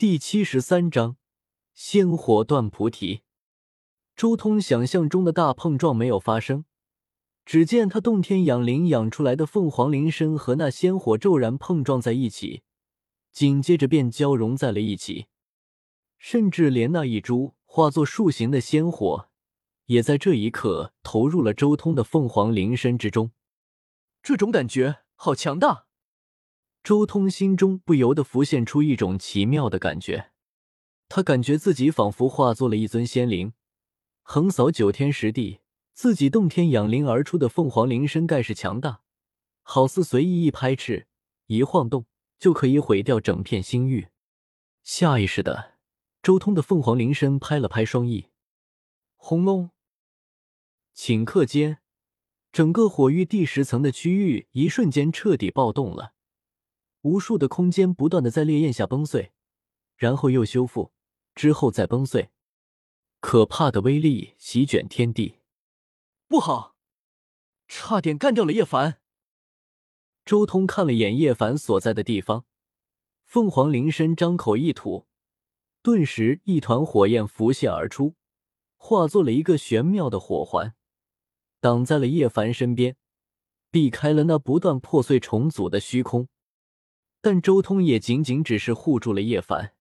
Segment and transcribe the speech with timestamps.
[0.00, 1.18] 第七十三章
[1.74, 3.20] 仙火断菩提。
[4.16, 6.64] 周通想象中的大碰撞没有发生，
[7.44, 12.62] 只见他洞天养灵养出来的凤凰灵身和那仙火骤然碰撞在一起，
[13.30, 15.26] 紧接着便交融在了一起，
[16.16, 19.28] 甚至连那一株化作树形的仙火，
[19.84, 23.32] 也在这一刻投入了周通的凤凰灵身之中。
[24.22, 25.89] 这种感觉好强大。
[26.82, 30.32] 周通心中不由得浮现出一种奇妙的感觉，
[31.08, 33.52] 他感觉自己仿佛化作了一尊仙灵，
[34.22, 35.60] 横扫九天十地。
[35.92, 39.02] 自己洞天养灵而出的凤凰灵身盖世强大，
[39.60, 41.06] 好似随意一拍翅、
[41.44, 42.06] 一晃动
[42.38, 44.08] 就可以毁掉整片星域。
[44.82, 45.74] 下意识的，
[46.22, 48.28] 周通的凤凰灵身拍了拍双翼，
[49.16, 49.72] 轰隆！
[50.96, 51.80] 顷刻间，
[52.50, 56.14] 整个火域第十层的区域一瞬间彻底暴动了。
[57.02, 59.32] 无数的空间不断的在烈焰下崩碎，
[59.96, 60.92] 然后又修复，
[61.34, 62.30] 之后再崩碎，
[63.20, 65.36] 可怕的威力席卷天地。
[66.28, 66.76] 不好，
[67.66, 69.00] 差点干掉了叶凡。
[70.24, 72.44] 周通看了眼叶凡所在的地方，
[73.24, 75.06] 凤凰灵身张口一吐，
[75.82, 78.14] 顿时一团火焰浮现而出，
[78.76, 80.74] 化作了一个玄妙的火环，
[81.60, 82.96] 挡在了叶凡身边，
[83.70, 86.28] 避开了那不断破碎重组的虚空。
[87.22, 89.74] 但周通也仅仅只是护住了叶凡，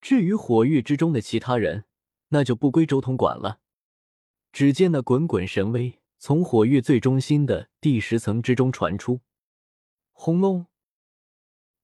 [0.00, 1.84] 至于火域之中的其他人，
[2.30, 3.60] 那就不归周通管了。
[4.52, 9.20] 只见那滚滚神威从火域最中心的第十层之中传出，
[10.12, 10.66] 轰隆！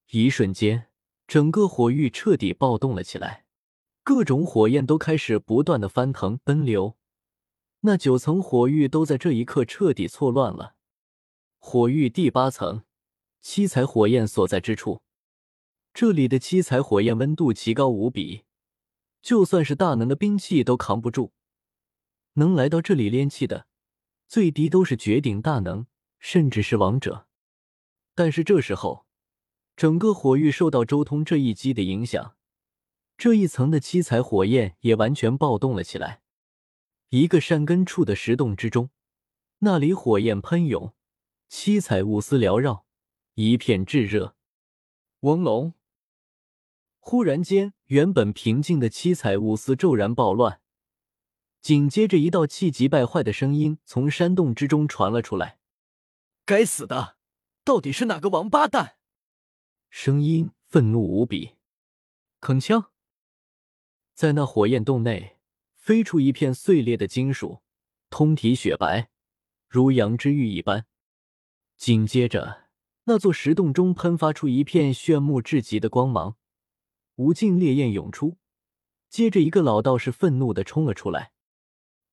[0.09, 0.87] 一瞬间，
[1.27, 3.45] 整个火域彻底暴动了起来，
[4.03, 6.97] 各种火焰都开始不断的翻腾奔流，
[7.81, 10.75] 那九层火域都在这一刻彻底错乱了。
[11.59, 12.83] 火域第八层。
[13.43, 15.01] 七彩火焰所在之处，
[15.93, 18.45] 这里的七彩火焰温度奇高无比，
[19.21, 21.33] 就算是大能的兵器都扛不住。
[22.35, 23.67] 能来到这里炼气的，
[24.29, 25.85] 最低都是绝顶大能，
[26.19, 27.27] 甚至是王者。
[28.15, 29.05] 但是这时候，
[29.75, 32.37] 整个火域受到周通这一击的影响，
[33.17, 36.21] 这一层的七彩火焰也完全暴动了起来。
[37.09, 38.89] 一个山根处的石洞之中，
[39.59, 40.93] 那里火焰喷涌，
[41.49, 42.82] 七彩雾丝缭绕。
[43.35, 44.35] 一片炙热，
[45.21, 45.73] 嗡隆！
[46.99, 50.61] 忽然间，原本平静的七彩雾丝骤然暴乱，
[51.59, 55.57] 紧接着一道气急败坏的声音从山洞之中传了出来
[56.45, 57.17] ：“该死的，
[57.63, 58.97] 到底是哪个王八蛋？”
[59.89, 61.55] 声音愤怒无比。
[62.39, 62.89] 铿锵，
[64.13, 65.39] 在那火焰洞内
[65.73, 67.63] 飞出一片碎裂的金属，
[68.11, 69.09] 通体雪白，
[69.67, 70.85] 如羊脂玉一般。
[71.75, 72.62] 紧接着。
[73.05, 76.37] 那座石洞中喷发出一片炫目至极的光芒，
[77.15, 78.37] 无尽烈焰涌出。
[79.09, 81.33] 接着，一个老道士愤怒的冲了出来。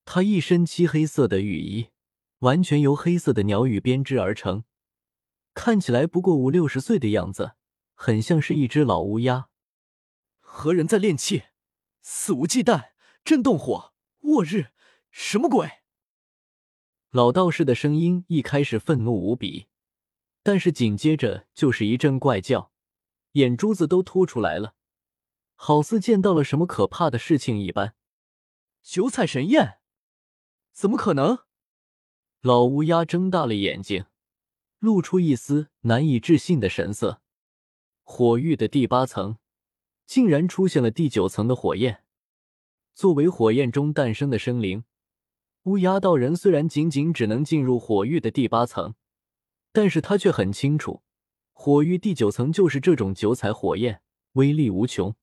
[0.04, 1.90] 他一身漆黑色的羽衣，
[2.40, 4.64] 完全由黑色的鸟羽编织而成，
[5.54, 7.52] 看起来不过五六十岁的样子，
[7.94, 9.48] 很像是一只老乌鸦。
[10.40, 11.44] 何人在炼气？
[12.02, 12.90] 肆无忌惮，
[13.22, 14.72] 震动火，卧日，
[15.10, 15.70] 什么鬼？
[17.10, 19.69] 老道士的声音一开始愤怒无比。
[20.42, 22.72] 但是紧接着就是一阵怪叫，
[23.32, 24.74] 眼珠子都凸出来了，
[25.54, 27.94] 好似见到了什么可怕的事情一般。
[28.82, 29.80] 九彩神焰，
[30.72, 31.40] 怎么可能？
[32.40, 34.06] 老乌鸦睁大了眼睛，
[34.78, 37.20] 露出一丝难以置信的神色。
[38.02, 39.36] 火域的第八层，
[40.06, 42.02] 竟然出现了第九层的火焰。
[42.94, 44.84] 作为火焰中诞生的生灵，
[45.64, 48.94] 乌鸦道人虽然仅仅只能进入火域的第八层。
[49.72, 51.02] 但是他却很清楚，
[51.52, 55.14] 火域第九层就是这种九彩火焰，威力无穷。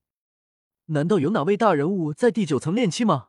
[0.86, 3.28] 难道有哪位大人物在第九层炼气吗？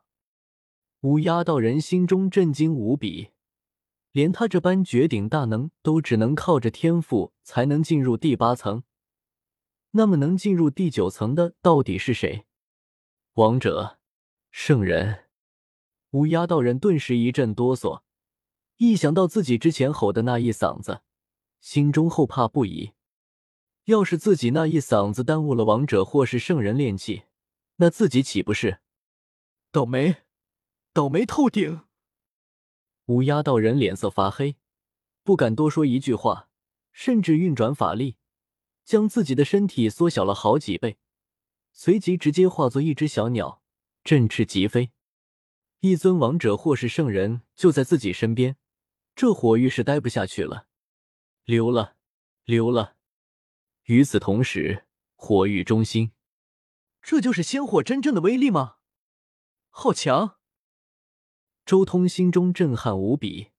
[1.02, 3.31] 乌鸦道人心中震惊无比，
[4.12, 8.84] 连他这般绝顶大能都只能靠着天赋才能进入第八层，
[9.91, 12.46] 那么能进入第九层的到底是谁？
[13.33, 14.00] 王者、
[14.51, 15.25] 圣人？
[16.12, 18.01] 乌鸦道人顿时一阵哆嗦，
[18.77, 21.01] 一想到自己之前吼的那一嗓子。
[21.59, 22.94] 心中后怕不已，
[23.85, 27.23] 要是自己那一嗓子耽误了王者或是圣人练气，
[27.77, 28.79] 那自己岂不是
[29.71, 30.23] 倒霉，
[30.94, 31.81] 倒霉透顶？
[33.07, 34.56] 乌鸦道人脸色发黑，
[35.23, 36.50] 不敢多说一句话，
[36.91, 38.17] 甚至运转法力，
[38.85, 40.97] 将自己的身体缩小了好几倍，
[41.73, 43.62] 随即直接化作一只小鸟，
[44.03, 44.91] 振翅疾飞。
[45.81, 48.55] 一尊王者或是圣人就在自己身边，
[49.15, 50.69] 这火域是待不下去了。
[51.50, 51.96] 溜了，
[52.46, 52.96] 溜了。
[53.86, 54.86] 与此同时，
[55.16, 56.12] 火域中心，
[57.01, 58.75] 这就是仙火真正的威力吗？
[59.72, 60.38] 好强！
[61.66, 63.50] 周通心中震撼无比，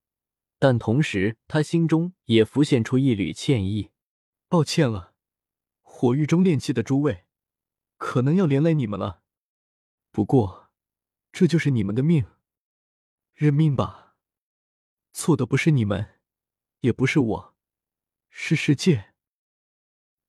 [0.60, 3.90] 但同时他心中也浮现出一缕歉意。
[4.48, 5.16] 抱歉了，
[5.80, 7.24] 火域中炼气的诸位，
[7.96, 9.24] 可能要连累你们了。
[10.12, 10.70] 不过，
[11.32, 12.24] 这就是你们的命，
[13.34, 14.14] 认命吧。
[15.12, 16.20] 错的不是你们，
[16.82, 17.56] 也不是我，
[18.30, 19.12] 是世界。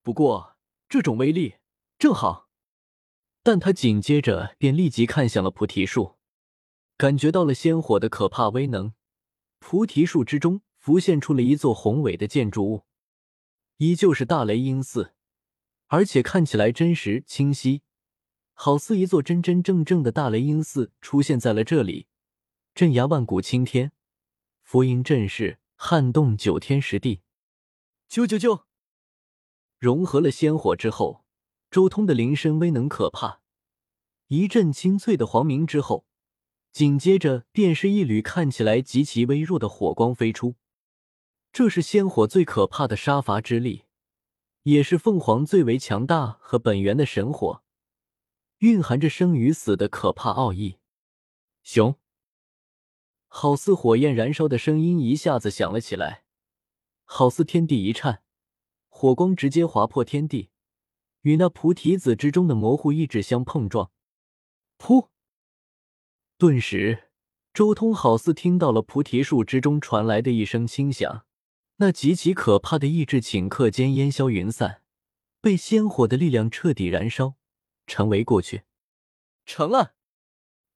[0.02, 0.58] 不过，
[0.90, 1.56] 这种威力
[1.98, 2.50] 正好。
[3.44, 6.18] 但他紧接着便立即看向了菩提树，
[6.98, 8.94] 感觉到了仙火的可怕威能。
[9.58, 12.86] 菩提树之中浮现出了一座宏伟的建筑物，
[13.78, 15.16] 依旧是大雷音寺，
[15.88, 17.82] 而且看起来真实清晰，
[18.54, 22.08] 好似一座真真正正的大雷音寺出现在了这里，
[22.76, 23.92] 镇压万古青天，
[24.62, 27.22] 佛音震世，撼动九天十地。
[28.12, 28.64] 啾啾啾！
[29.80, 31.24] 融合了仙火之后。
[31.70, 33.40] 周通的灵身威能可怕，
[34.28, 36.06] 一阵清脆的黄鸣之后，
[36.74, 40.56] 紧接着便是一缕看起来极其微弱的火光飞出。
[41.54, 43.86] 这是仙火最可怕的杀伐之力，
[44.64, 47.64] 也是凤凰最为强大和本源的神火，
[48.58, 50.80] 蕴含着生与死的可怕奥义。
[51.64, 51.96] 熊，
[53.30, 56.26] 好似火焰燃烧的声音一下子响了起来，
[57.14, 58.24] 好似天地一颤，
[58.88, 60.50] 火光直接划破天地。
[61.24, 63.92] 与那菩提子之中的模糊意志相碰撞，
[64.78, 65.10] 噗！
[66.38, 67.10] 顿时，
[67.54, 71.26] 周通好似听到了菩提树之中传来的一声轻响，
[71.76, 74.82] 那极其可怕的意志顷刻间烟消云散，
[75.42, 77.36] 被仙火的力量彻底燃烧，
[77.86, 78.64] 成为过去。
[79.46, 79.96] 成了！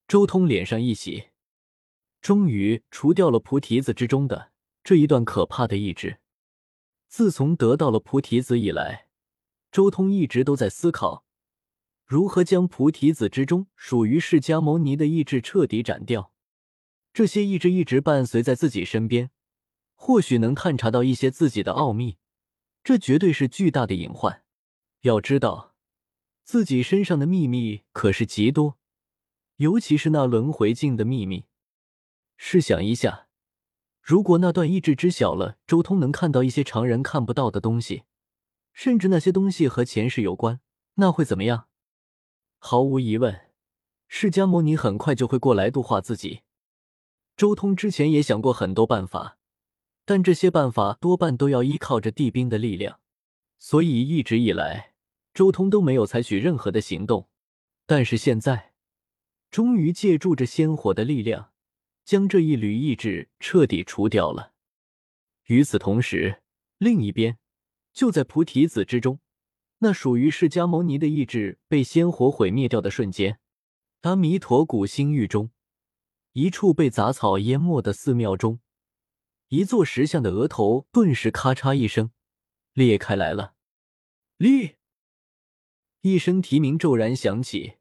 [0.05, 1.29] 周通脸上一喜，
[2.19, 4.51] 终于除掉了菩提子之中的
[4.83, 6.19] 这一段可怕的意志。
[7.15, 9.07] 自从得到了菩提子以来。
[9.71, 11.23] 周通一直都在思考，
[12.03, 16.33] 如何将菩提子之中属于释迦牟尼的意志彻底斩掉。
[17.13, 19.31] 这些意志一直伴随在自己身边，
[19.93, 22.17] 或许能探查到一些自己的奥秘，
[22.83, 24.43] 这绝对是巨大的隐患。
[25.03, 25.73] 要知道，
[26.43, 28.77] 自己身上的秘密可是极多，
[29.55, 31.45] 尤其是那轮回镜的秘密。
[32.35, 33.24] 试想一下，
[34.05, 38.03] 如果那段意志知晓了，周通能看到一些常人看不到的东西。
[38.71, 40.59] 甚至那些东西和前世有关，
[40.97, 41.69] 那会怎么样？
[42.59, 43.49] 毫无疑问，
[44.07, 46.41] 释迦牟尼很快就会过来度化自己。
[47.35, 49.39] 周通之前也想过很多办法，
[50.05, 52.99] 但这些办法多半都要依靠着地兵的力量，
[53.57, 54.93] 所以一直以来，
[55.33, 57.27] 周通都没有采取任何的行动。
[57.87, 58.73] 但是现在，
[59.49, 61.49] 终于借助着仙火的力量，
[62.05, 64.53] 将这一缕意志彻底除掉了。
[65.47, 66.41] 与此同时，
[66.77, 67.37] 另一边。
[67.91, 69.21] 就在菩提子之中，
[69.77, 73.39] 那属于释迦牟尼的意志被仙火毁灭掉的瞬间，
[74.01, 75.51] 阿弥陀古星域中，
[76.33, 78.59] 一处被杂草淹没的寺庙中，
[79.47, 82.11] 一座石像的额头顿时咔嚓一声
[82.73, 83.55] 裂开来了。
[84.35, 84.75] 立，
[86.01, 87.75] 一声啼鸣骤然响起，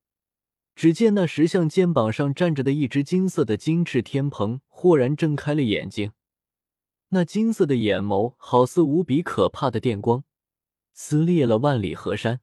[0.75, 6.13] 只见那石像肩膀上站着的一只金色的金翅天蓬豁然睁开了眼睛。
[7.11, 10.25] 那金色的眼眸好似无比可怕的电光，
[10.93, 12.41] 撕裂了万里河山。